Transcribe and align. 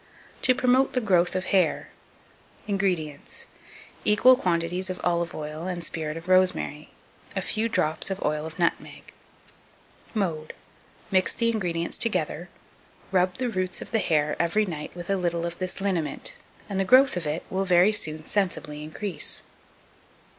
To 0.41 0.55
promote 0.55 0.93
the 0.93 0.99
Growth 0.99 1.35
of 1.35 1.45
Hair. 1.45 1.89
2257. 2.65 2.73
INGREDIENTS. 3.23 3.47
Equal 4.03 4.35
quantities 4.35 4.89
of 4.89 4.99
olive 5.03 5.35
oil 5.35 5.67
and 5.67 5.83
spirit 5.83 6.17
of 6.17 6.27
rosemary; 6.27 6.89
a 7.35 7.41
few 7.43 7.69
drops 7.69 8.09
of 8.09 8.19
oil 8.25 8.47
of 8.47 8.57
nutmeg. 8.57 9.13
Mode. 10.15 10.53
Mix 11.11 11.35
the 11.35 11.51
ingredients 11.51 11.99
together, 11.99 12.49
rub 13.11 13.37
the 13.37 13.47
roots 13.51 13.79
of 13.79 13.91
the 13.91 13.99
hair 13.99 14.35
every 14.39 14.65
night 14.65 14.89
with 14.95 15.07
a 15.11 15.15
little 15.17 15.45
of 15.45 15.59
this 15.59 15.79
liniment, 15.79 16.33
and 16.67 16.79
the 16.79 16.83
growth 16.83 17.15
of 17.15 17.27
it 17.27 17.43
will 17.51 17.65
very 17.65 17.91
soon 17.91 18.25
sensibly 18.25 18.81
increase. 18.81 19.43